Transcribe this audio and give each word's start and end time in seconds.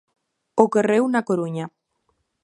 Ocorreu 0.63 1.05
na 1.09 1.21
Coruña. 1.29 1.65